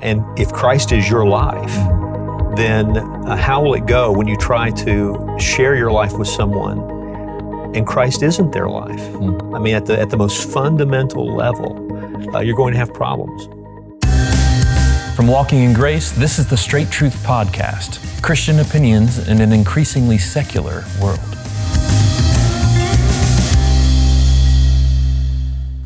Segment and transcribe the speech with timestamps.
[0.00, 1.74] And if Christ is your life,
[2.54, 6.80] then uh, how will it go when you try to share your life with someone
[7.74, 9.00] and Christ isn't their life?
[9.00, 9.56] Mm.
[9.56, 13.46] I mean, at the, at the most fundamental level, uh, you're going to have problems.
[15.16, 20.18] From Walking in Grace, this is the Straight Truth Podcast Christian opinions in an increasingly
[20.18, 21.20] secular world.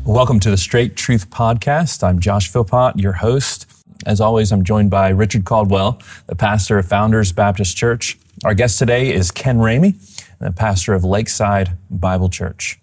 [0.03, 2.03] Welcome to the Straight Truth Podcast.
[2.03, 3.70] I'm Josh Philpott, your host.
[4.05, 8.17] As always, I'm joined by Richard Caldwell, the pastor of Founders Baptist Church.
[8.43, 9.93] Our guest today is Ken Ramey,
[10.39, 12.79] the pastor of Lakeside Bible Church.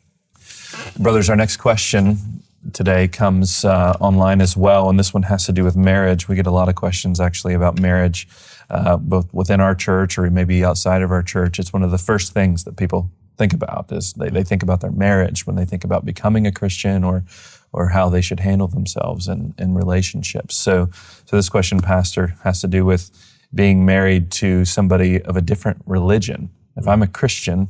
[0.97, 2.43] Brothers, our next question
[2.73, 6.29] today comes uh, online as well, and this one has to do with marriage.
[6.29, 8.29] We get a lot of questions actually about marriage,
[8.71, 11.59] uh, both within our church or maybe outside of our church.
[11.59, 14.83] It's one of the first things that people think about is they, they think about
[14.83, 17.25] their marriage when they think about becoming a Christian or
[17.73, 20.57] or how they should handle themselves in, in relationships.
[20.57, 20.89] So,
[21.27, 23.11] so this question, Pastor, has to do with
[23.55, 26.51] being married to somebody of a different religion.
[26.77, 27.69] If I'm a Christian,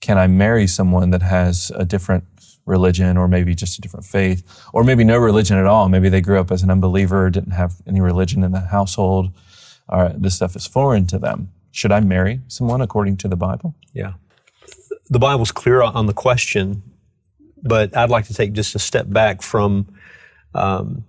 [0.00, 2.24] can I marry someone that has a different
[2.66, 5.88] religion or maybe just a different faith or maybe no religion at all?
[5.88, 9.32] Maybe they grew up as an unbeliever, didn't have any religion in the household.
[9.88, 11.50] Or this stuff is foreign to them.
[11.70, 13.74] Should I marry someone according to the Bible?
[13.92, 14.14] Yeah.
[15.10, 16.82] The Bible's clear on the question
[17.64, 19.86] but I'd like to take just a step back from,
[20.54, 21.04] um,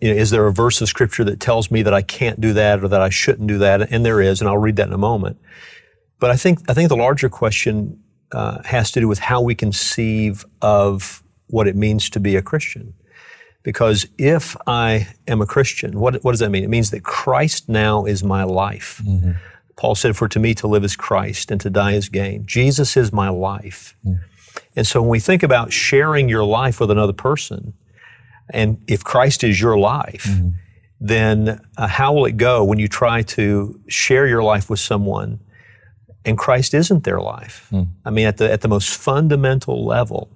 [0.00, 2.52] you know, is there a verse of scripture that tells me that I can't do
[2.54, 3.92] that or that I shouldn't do that?
[3.92, 5.38] And there is, and I'll read that in a moment.
[6.18, 9.54] But I think I think the larger question uh, has to do with how we
[9.54, 12.94] conceive of what it means to be a Christian.
[13.62, 16.64] Because if I am a Christian, what, what does that mean?
[16.64, 19.02] It means that Christ now is my life.
[19.04, 19.32] Mm-hmm.
[19.76, 22.46] Paul said, For to me to live is Christ and to die is gain.
[22.46, 23.96] Jesus is my life.
[24.06, 24.20] Mm.
[24.76, 27.74] And so when we think about sharing your life with another person,
[28.50, 30.50] and if Christ is your life, mm-hmm.
[31.00, 35.40] then uh, how will it go when you try to share your life with someone
[36.24, 37.68] and Christ isn't their life?
[37.72, 37.88] Mm.
[38.04, 40.30] I mean, at the, at the most fundamental level,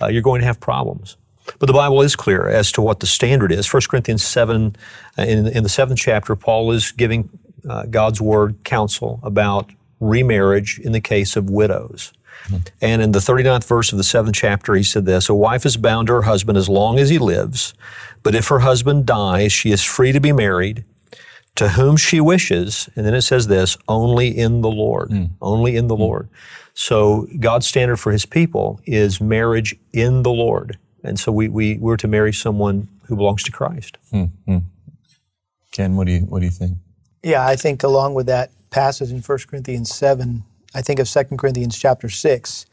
[0.00, 1.16] uh, you're going to have problems.
[1.58, 3.72] But the Bible is clear as to what the standard is.
[3.72, 4.76] 1 Corinthians 7,
[5.18, 7.28] uh, in, in the seventh chapter, Paul is giving
[7.68, 12.12] uh, God's word counsel about remarriage in the case of widows.
[12.80, 15.76] And in the 39th verse of the seventh chapter, he said this A wife is
[15.76, 17.74] bound to her husband as long as he lives,
[18.22, 20.84] but if her husband dies, she is free to be married
[21.56, 22.88] to whom she wishes.
[22.94, 25.10] And then it says this only in the Lord.
[25.10, 25.30] Mm.
[25.42, 26.00] Only in the mm.
[26.00, 26.28] Lord.
[26.74, 30.78] So God's standard for his people is marriage in the Lord.
[31.02, 33.96] And so we, we, we're to marry someone who belongs to Christ.
[34.12, 34.62] Mm.
[35.72, 36.76] Ken, what do you, what do you think?
[37.22, 40.44] Yeah, I think along with that passage in 1 Corinthians 7,
[40.76, 42.66] I think of 2 Corinthians chapter 6,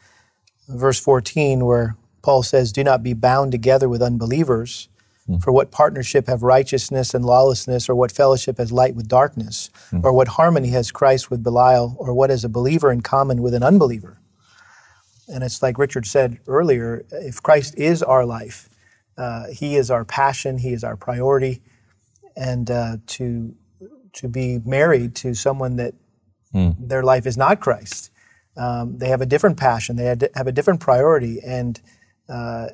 [0.67, 4.89] verse 14, where Paul says, Do not be bound together with unbelievers.
[5.29, 5.41] Mm.
[5.41, 10.03] For what partnership have righteousness and lawlessness, or what fellowship has light with darkness, mm.
[10.03, 13.53] or what harmony has Christ with Belial, or what has a believer in common with
[13.53, 14.19] an unbeliever?
[15.29, 18.67] And it's like Richard said earlier if Christ is our life,
[19.17, 21.61] uh, He is our passion, He is our priority,
[22.35, 23.55] and uh, to
[24.11, 25.95] to be married to someone that
[26.53, 26.75] Mm.
[26.79, 28.11] Their life is not Christ.
[28.55, 29.95] Um, they have a different passion.
[29.95, 30.05] They
[30.35, 31.81] have a different priority, and
[32.29, 32.67] uh,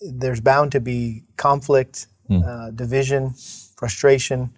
[0.00, 2.44] there's bound to be conflict, mm.
[2.46, 3.34] uh, division,
[3.76, 4.50] frustration.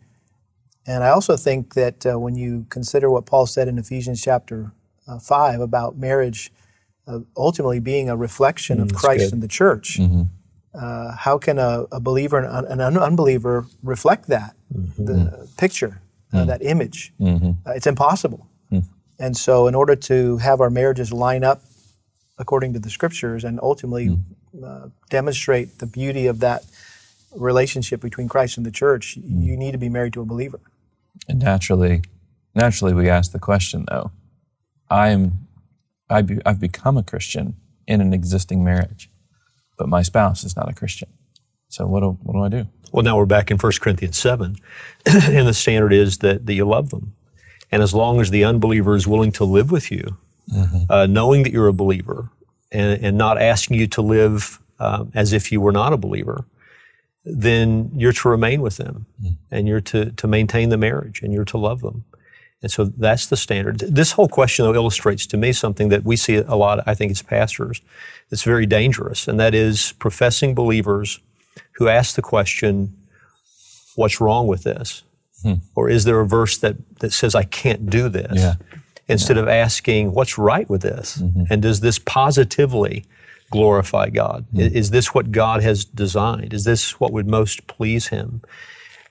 [0.87, 4.73] And I also think that uh, when you consider what Paul said in Ephesians chapter
[5.07, 6.53] uh, 5 about marriage
[7.07, 9.33] uh, ultimately being a reflection mm, of Christ good.
[9.35, 10.23] and the church, mm-hmm.
[10.75, 15.07] Uh, how can a, a believer and an unbeliever reflect that, mm-hmm.
[15.07, 16.03] the picture,
[16.33, 16.47] mm.
[16.47, 17.13] that image?
[17.19, 17.53] Mm-hmm.
[17.71, 18.47] it's impossible.
[19.19, 21.63] And so, in order to have our marriages line up
[22.39, 24.21] according to the scriptures and ultimately mm.
[24.65, 26.65] uh, demonstrate the beauty of that
[27.35, 29.45] relationship between Christ and the church, mm.
[29.45, 30.61] you need to be married to a believer.
[31.29, 32.03] And naturally,
[32.55, 34.13] naturally, we ask the question though.
[34.91, 35.49] I'm,
[36.09, 39.11] I've become a Christian in an existing marriage,
[39.77, 41.09] but my spouse is not a Christian.
[41.69, 42.69] So what do, what do I do?
[42.93, 44.57] Well, now we're back in 1 Corinthians 7,
[45.07, 47.15] and the standard is that, that you love them.
[47.71, 50.17] And as long as the unbeliever is willing to live with you,
[50.51, 50.91] mm-hmm.
[50.91, 52.31] uh, knowing that you're a believer,
[52.73, 56.45] and, and not asking you to live uh, as if you were not a believer,
[57.25, 59.37] then you're to remain with them mm.
[59.51, 62.05] and you're to, to maintain the marriage and you're to love them.
[62.63, 63.79] And so that's the standard.
[63.79, 67.13] This whole question, though, illustrates to me something that we see a lot, I think,
[67.13, 67.81] as pastors,
[68.31, 71.21] that's very dangerous, and that is professing believers
[71.73, 72.95] who ask the question,
[73.95, 75.03] What's wrong with this?
[75.43, 75.55] Hmm.
[75.75, 78.39] Or is there a verse that, that says, I can't do this?
[78.39, 78.55] Yeah.
[79.09, 79.43] Instead yeah.
[79.43, 81.19] of asking, what's right with this?
[81.19, 81.45] Mm-hmm.
[81.51, 83.05] And does this positively
[83.51, 84.47] glorify God?
[84.49, 84.61] Mm-hmm.
[84.61, 86.53] Is, is this what God has designed?
[86.53, 88.43] Is this what would most please Him?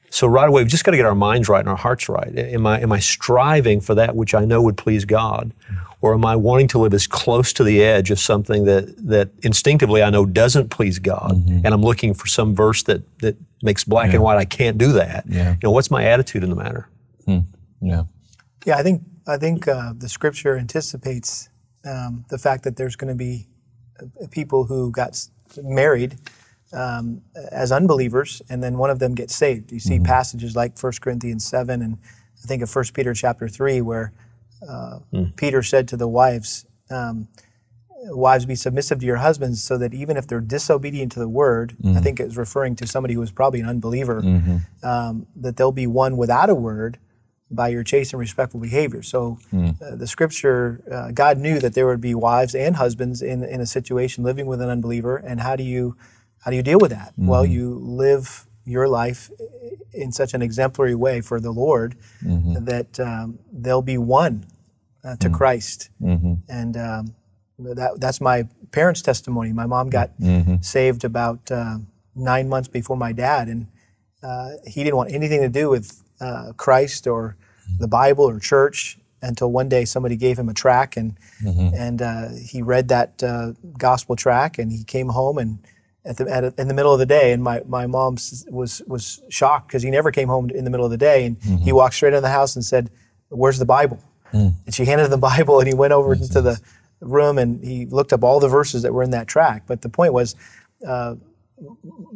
[0.09, 2.35] So right away, we've just got to get our minds right and our hearts right.
[2.37, 5.53] Am I, am I striving for that which I know would please God?
[5.99, 9.29] Or am I wanting to live as close to the edge of something that, that
[9.41, 11.31] instinctively I know doesn't please God?
[11.31, 11.65] Mm-hmm.
[11.65, 14.91] And I'm looking for some verse that, that makes black and white, I can't do
[14.91, 15.25] that.
[15.27, 15.53] Yeah.
[15.53, 16.87] You know, what's my attitude in the matter?
[17.81, 18.03] Yeah.
[18.65, 21.49] Yeah, I think I think uh, the scripture anticipates
[21.85, 23.47] um, the fact that there's going to be
[23.99, 25.27] uh, people who got
[25.61, 26.17] married
[26.73, 27.21] um,
[27.51, 29.71] as unbelievers, and then one of them gets saved.
[29.71, 31.97] You see passages like 1 Corinthians seven, and
[32.43, 34.11] I think of 1 Peter chapter three, where
[34.67, 34.99] uh,
[35.35, 36.65] Peter said to the wives.
[36.89, 37.27] Um,
[38.09, 41.75] Wives, be submissive to your husbands, so that even if they're disobedient to the word,
[41.83, 44.21] I think it was referring to somebody who was probably an unbeliever,
[44.83, 46.99] um, that they'll be won without a word
[47.49, 49.01] by your chaste and respectful behavior.
[49.01, 49.39] So
[49.81, 53.61] uh, the scripture, uh, God knew that there would be wives and husbands in, in
[53.61, 55.17] a situation living with an unbeliever.
[55.17, 55.97] And how do you,
[56.41, 57.13] how do you deal with that?
[57.17, 59.31] Well, you live your life
[59.93, 61.95] in such an exemplary way for the Lord
[62.65, 64.45] that um, they'll be won
[65.03, 65.89] uh, to Christ.
[66.49, 67.15] And um,
[67.59, 69.53] that, that's my parents' testimony.
[69.53, 70.11] My mom got
[70.61, 71.77] saved about uh,
[72.15, 73.67] nine months before my dad, and
[74.23, 77.37] uh, he didn't want anything to do with uh, Christ or
[77.79, 81.17] the Bible or church until one day somebody gave him a track and
[81.75, 85.59] and uh, he read that uh, gospel track and he came home and
[86.07, 88.17] at the, at, in the middle of the day and my, my mom
[88.49, 91.39] was was shocked because he never came home in the middle of the day and
[91.39, 91.57] mm-hmm.
[91.57, 92.89] he walked straight in the house and said
[93.29, 93.99] where's the Bible?
[94.33, 94.53] Mm.
[94.65, 96.59] And she handed him the Bible and he went over into the
[97.01, 99.89] room and he looked up all the verses that were in that track but the
[99.89, 100.35] point was
[100.87, 101.15] uh,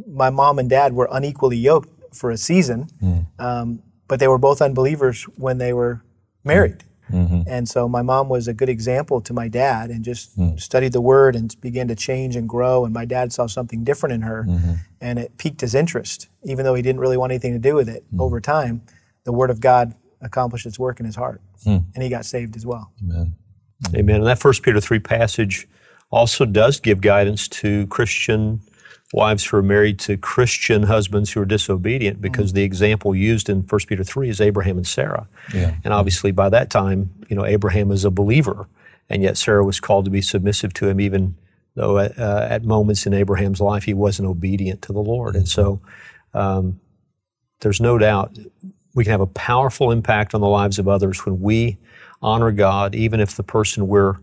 [0.08, 3.26] my mom and dad were unequally yoked for a season, mm.
[3.40, 6.04] um, but they were both unbelievers when they were
[6.44, 6.84] married.
[7.12, 7.42] Mm-hmm.
[7.48, 10.56] And so my mom was a good example to my dad and just hmm.
[10.58, 12.86] studied the word and began to change and grow.
[12.86, 14.74] And my dad saw something different in her mm-hmm.
[15.00, 17.90] and it piqued his interest, even though he didn't really want anything to do with
[17.90, 18.04] it.
[18.12, 18.22] Hmm.
[18.22, 18.82] Over time,
[19.24, 21.78] the word of God accomplished its work in his heart hmm.
[21.94, 22.92] and he got saved as well.
[23.04, 23.36] Amen.
[23.96, 24.16] Amen.
[24.18, 25.68] And that First Peter 3 passage
[26.12, 28.62] also does give guidance to Christian
[29.14, 33.62] wives who are married to Christian husbands who are disobedient because the example used in
[33.62, 35.28] 1 Peter 3 is Abraham and Sarah.
[35.54, 35.76] Yeah.
[35.84, 38.68] And obviously by that time, you know, Abraham is a believer,
[39.10, 41.36] and yet Sarah was called to be submissive to him even
[41.76, 45.36] though at, uh, at moments in Abraham's life he wasn't obedient to the Lord.
[45.36, 45.82] And so
[46.34, 46.80] um,
[47.60, 48.38] there's no doubt
[48.94, 51.78] we can have a powerful impact on the lives of others when we
[52.22, 54.18] honor God, even if the person we're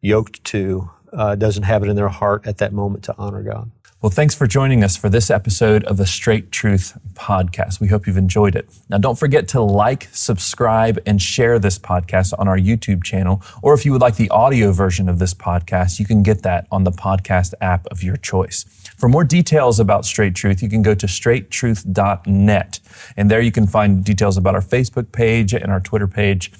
[0.00, 3.70] yoked to uh, doesn't have it in their heart at that moment to honor God.
[4.04, 7.80] Well, thanks for joining us for this episode of the Straight Truth Podcast.
[7.80, 8.68] We hope you've enjoyed it.
[8.90, 13.42] Now, don't forget to like, subscribe, and share this podcast on our YouTube channel.
[13.62, 16.66] Or if you would like the audio version of this podcast, you can get that
[16.70, 18.64] on the podcast app of your choice.
[18.98, 22.80] For more details about Straight Truth, you can go to straighttruth.net.
[23.16, 26.52] And there you can find details about our Facebook page and our Twitter page.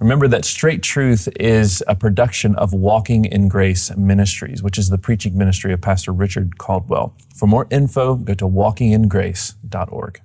[0.00, 4.98] Remember that Straight Truth is a production of Walking in Grace Ministries, which is the
[4.98, 7.14] preaching ministry of Pastor Richard Caldwell.
[7.34, 10.20] For more info, go to walkingingrace.org.